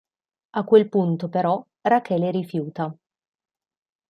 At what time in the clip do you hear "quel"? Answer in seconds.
0.63-0.89